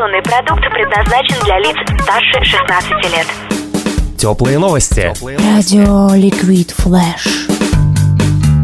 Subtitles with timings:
[0.00, 3.26] Информационный продукт предназначен для лиц старше 16 лет.
[4.16, 5.12] Теплые новости.
[5.22, 7.48] Радио Liquid Flash.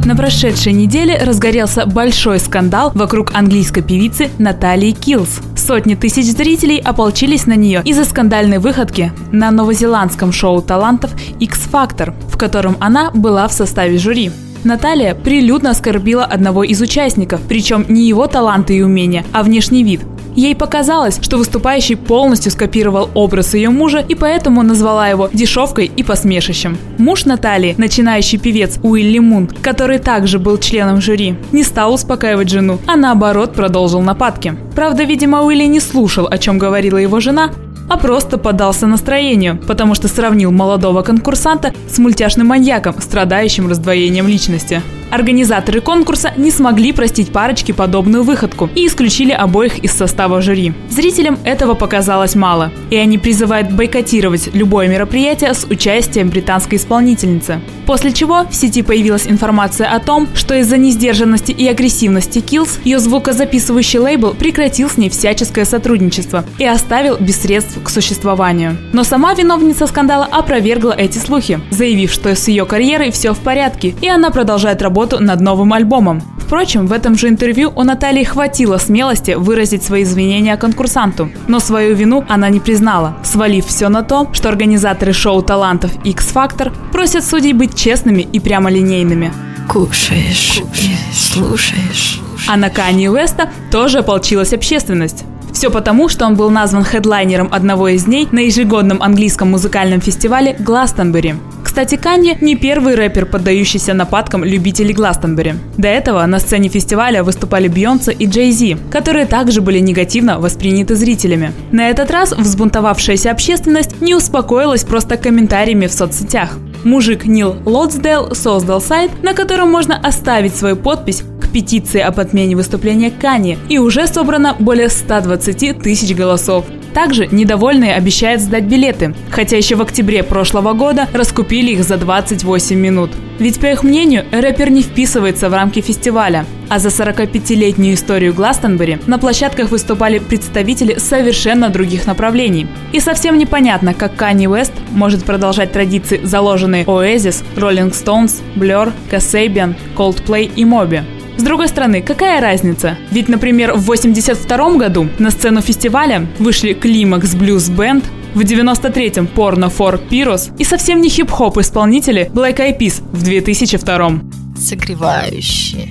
[0.07, 5.43] На прошедшей неделе разгорелся большой скандал вокруг английской певицы Натальи Киллс.
[5.55, 12.15] Сотни тысяч зрителей ополчились на нее из-за скандальной выходки на новозеландском шоу талантов X Factor,
[12.31, 14.31] в котором она была в составе жюри.
[14.65, 20.01] Наталья прилюдно оскорбила одного из участников, причем не его таланты и умения, а внешний вид.
[20.37, 26.03] Ей показалось, что выступающий полностью скопировал образ ее мужа и поэтому назвала его дешевкой и
[26.03, 26.77] посмешищем.
[26.99, 32.79] Муж Натальи, начинающий певец Уилли Мун, который также был членом жюри, не стал успокаивать жену,
[32.87, 34.55] а наоборот продолжил нападки.
[34.75, 37.51] Правда, видимо, Уилли не слушал, о чем говорила его жена,
[37.89, 44.83] а просто поддался настроению, потому что сравнил молодого конкурсанта с мультяшным маньяком, страдающим раздвоением личности.
[45.11, 50.75] Организаторы конкурса не смогли простить парочке подобную выходку и исключили обоих из состава жюри.
[50.91, 57.61] Зрителям этого показалось мало, и они призывают бойкотировать любое мероприятие с участием британской исполнительницы.
[57.87, 62.99] После чего в сети появилась информация о том, что из-за несдержанности и агрессивности Kills ее
[62.99, 68.77] звукозаписывающий лейбл прекратил с ней всяческое сотрудничество и оставил без средств к существованию.
[68.93, 73.95] Но сама виновница скандала опровергла эти слухи, заявив, что с ее карьерой все в порядке,
[74.01, 76.23] и она продолжает работать работу над новым альбомом.
[76.39, 81.95] Впрочем, в этом же интервью у Натальи хватило смелости выразить свои извинения конкурсанту, но свою
[81.95, 87.25] вину она не признала, свалив все на то, что организаторы шоу талантов X Factor просят
[87.25, 89.33] судей быть честными и прямолинейными.
[89.69, 90.99] Кушаешь, Кушаешь.
[91.13, 92.21] слушаешь.
[92.49, 95.25] А на Канье Уэста тоже ополчилась общественность.
[95.57, 100.55] Все потому, что он был назван хедлайнером одного из дней на ежегодном английском музыкальном фестивале
[100.59, 101.37] Гластонбери.
[101.65, 105.55] Кстати, Канье не первый рэпер, поддающийся нападкам любителей Гластонбери.
[105.79, 110.95] До этого на сцене фестиваля выступали Бьонсе и Джей Зи, которые также были негативно восприняты
[110.95, 111.53] зрителями.
[111.73, 116.51] На этот раз взбунтовавшаяся общественность не успокоилась просто комментариями в соцсетях.
[116.85, 121.23] Мужик Нил Лотсдейл создал сайт, на котором можно оставить свою подпись
[121.57, 126.67] петиции об отмене выступления Кани, и уже собрано более 120 тысяч голосов.
[126.93, 132.77] Также недовольные обещают сдать билеты, хотя еще в октябре прошлого года раскупили их за 28
[132.77, 133.11] минут.
[133.39, 136.45] Ведь, по их мнению, рэпер не вписывается в рамки фестиваля.
[136.69, 142.67] А за 45-летнюю историю Гластонбери на площадках выступали представители совершенно других направлений.
[142.93, 149.75] И совсем непонятно, как Канни Уэст может продолжать традиции, заложенные Oasis, Rolling Stones, Blur, Kasabian,
[149.97, 151.03] Coldplay и Moby.
[151.37, 152.97] С другой стороны, какая разница?
[153.11, 158.05] Ведь, например, в 82 году на сцену фестиваля вышли Климакс Блюз Бенд,
[158.37, 164.21] в 93-м Порно for Пирос и совсем не хип-хоп исполнители Black Eyed Peas в 2002
[164.59, 165.89] Согревающие,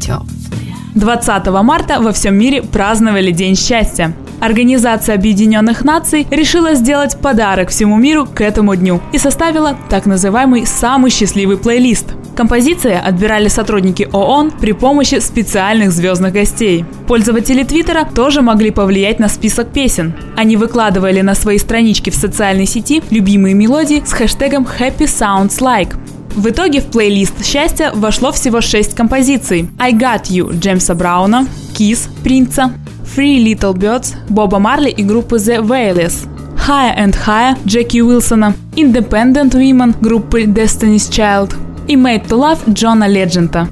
[0.00, 0.76] теплые.
[0.94, 4.14] 20 марта во всем мире праздновали День счастья.
[4.40, 10.66] Организация Объединенных Наций решила сделать подарок всему миру к этому дню и составила так называемый
[10.66, 12.14] «самый счастливый плейлист».
[12.38, 16.84] Композиции отбирали сотрудники ООН при помощи специальных звездных гостей.
[17.08, 20.14] Пользователи Твиттера тоже могли повлиять на список песен.
[20.36, 25.96] Они выкладывали на свои странички в социальной сети любимые мелодии с хэштегом Happy Sounds Like.
[26.36, 29.68] В итоге в плейлист счастья вошло всего шесть композиций.
[29.76, 32.70] I Got You Джеймса Брауна, Kiss Принца,
[33.16, 36.28] Free Little Birds Боба Марли и группы The Wailers,
[36.68, 41.56] Higher and Higher Джеки Уилсона, Independent Women группы Destiny's Child–
[41.88, 43.68] и Made to Love Джона Леджента.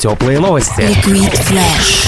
[0.00, 0.80] Теплые новости.
[0.80, 2.05] Liquid Flash.